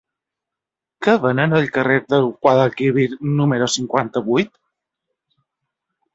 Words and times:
Què 1.07 1.13
venen 1.25 1.53
al 1.57 1.67
carrer 1.75 1.97
del 2.13 2.25
Guadalquivir 2.47 3.07
número 3.43 3.69
cinquanta-vuit? 3.75 4.53